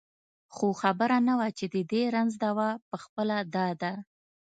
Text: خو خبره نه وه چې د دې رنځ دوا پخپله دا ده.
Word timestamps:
خو 0.55 0.67
خبره 0.81 1.17
نه 1.27 1.33
وه 1.39 1.49
چې 1.57 1.65
د 1.73 1.75
دې 1.91 2.03
رنځ 2.15 2.31
دوا 2.43 2.69
پخپله 2.89 3.37
دا 3.55 3.67
ده. 3.81 3.93